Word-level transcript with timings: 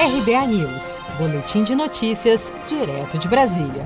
RBA 0.00 0.46
News, 0.46 1.00
Boletim 1.18 1.64
de 1.64 1.74
Notícias, 1.74 2.52
direto 2.68 3.18
de 3.18 3.26
Brasília. 3.26 3.84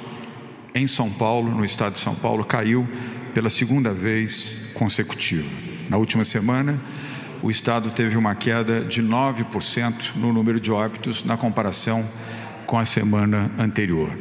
em 0.75 0.85
São 0.87 1.09
Paulo, 1.09 1.49
no 1.49 1.63
estado 1.63 1.93
de 1.93 1.99
São 1.99 2.13
Paulo, 2.13 2.43
caiu 2.43 2.85
pela 3.33 3.49
segunda 3.49 3.91
vez 3.93 4.55
consecutiva. 4.73 5.49
Na 5.89 5.97
última 5.97 6.25
semana, 6.25 6.79
o 7.41 7.49
estado 7.49 7.89
teve 7.91 8.17
uma 8.17 8.35
queda 8.35 8.81
de 8.81 9.01
9% 9.01 10.15
no 10.17 10.33
número 10.33 10.59
de 10.59 10.69
óbitos 10.69 11.23
na 11.23 11.37
comparação 11.37 12.05
com 12.67 12.77
a 12.77 12.83
semana 12.83 13.49
anterior. 13.57 14.15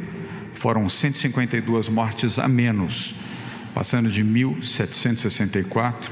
Foram 0.53 0.87
152 0.87 1.89
mortes 1.89 2.39
a 2.39 2.47
menos 2.47 3.34
passando 3.75 4.09
de 4.09 4.23
1.764 4.23 6.09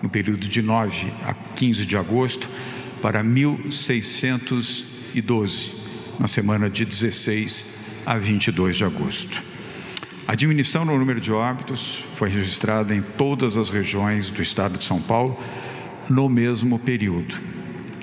no 0.00 0.08
período 0.08 0.48
de 0.48 0.62
9 0.62 1.12
a 1.24 1.34
15 1.34 1.84
de 1.84 1.96
agosto 1.96 2.48
para 3.02 3.24
1.612 3.24 5.72
na 6.20 6.28
semana 6.28 6.70
de 6.70 6.84
16 6.84 7.66
a 8.06 8.16
22 8.16 8.76
de 8.76 8.84
agosto. 8.84 9.42
A 10.28 10.36
diminuição 10.36 10.84
no 10.84 10.96
número 10.96 11.20
de 11.20 11.32
óbitos 11.32 12.04
foi 12.14 12.28
registrada 12.28 12.94
em 12.94 13.02
todas 13.02 13.56
as 13.56 13.70
regiões 13.70 14.30
do 14.30 14.40
estado 14.40 14.78
de 14.78 14.84
São 14.84 15.02
Paulo 15.02 15.36
no 16.08 16.28
mesmo 16.28 16.78
período. 16.78 17.34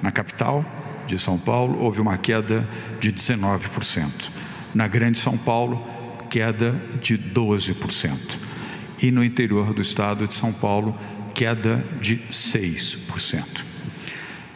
Na 0.04 0.12
capital 0.12 0.66
de 1.08 1.18
São 1.18 1.40
Paulo, 1.40 1.81
houve 1.81 2.02
uma 2.02 2.18
queda 2.18 2.68
de 3.00 3.14
19%. 3.14 4.30
Na 4.76 4.86
Grande 4.86 5.18
São 5.18 5.38
Paulo, 5.38 5.81
queda 6.30 6.74
de 7.02 7.18
12% 7.18 8.56
e 9.02 9.12
no 9.12 9.24
interior 9.24 9.74
do 9.74 9.81
estado 9.81 10.28
de 10.28 10.34
São 10.34 10.52
Paulo, 10.52 10.97
queda 11.34 11.85
de 12.02 12.18
6%. 12.31 13.63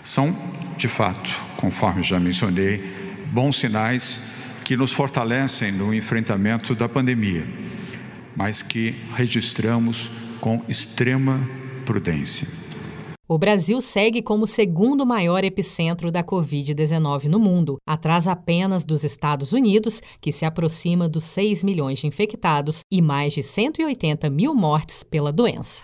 São, 0.04 0.36
de 0.78 0.88
fato, 0.88 1.32
conforme 1.58 2.04
já 2.04 2.20
mencionei, 2.20 2.84
bons 3.32 3.58
sinais 3.58 4.20
que 4.64 4.76
nos 4.76 4.92
fortalecem 4.92 5.72
no 5.72 5.94
enfrentamento 5.94 6.74
da 6.74 6.90
pandemia, 6.90 7.48
mas 8.36 8.62
que 8.62 8.96
registramos 9.14 10.10
com 10.40 10.64
extrema 10.68 11.40
prudência. 11.86 12.48
O 13.32 13.38
Brasil 13.38 13.80
segue 13.80 14.22
como 14.22 14.44
o 14.44 14.48
segundo 14.48 15.06
maior 15.06 15.42
epicentro 15.46 16.12
da 16.12 16.22
Covid-19 16.22 17.30
no 17.30 17.40
mundo, 17.40 17.78
atrás 17.88 18.28
apenas 18.28 18.84
dos 18.84 19.06
Estados 19.06 19.54
Unidos, 19.54 20.02
que 20.20 20.34
se 20.34 20.44
aproxima 20.44 21.08
dos 21.08 21.24
6 21.24 21.64
milhões 21.64 22.00
de 22.00 22.08
infectados 22.08 22.82
e 22.92 23.02
mais 23.02 23.32
de 23.32 23.42
180 23.42 24.30
mil 24.30 24.54
mortes 24.54 25.02
pela 25.02 25.32
doença. 25.32 25.84